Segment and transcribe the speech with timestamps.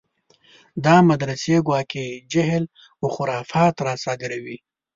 [0.85, 2.63] دا مدرسې ګواکې جهل
[3.01, 4.57] و خرافات راصادروي.